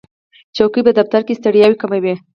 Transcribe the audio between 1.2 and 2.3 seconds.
کې ستړیا کموي.